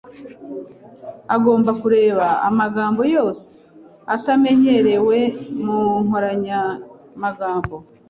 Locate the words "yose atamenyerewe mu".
3.15-5.79